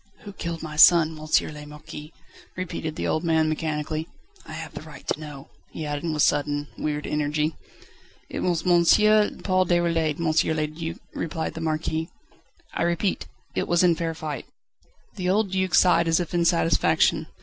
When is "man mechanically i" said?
3.23-4.53